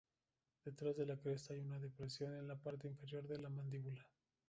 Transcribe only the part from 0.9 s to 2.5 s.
de la cresta hay una depresión en